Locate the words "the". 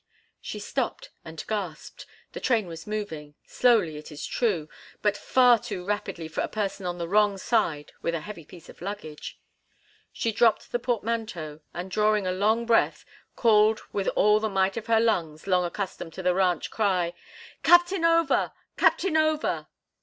2.31-2.39, 6.97-7.07, 10.71-10.79, 14.39-14.49, 16.23-16.33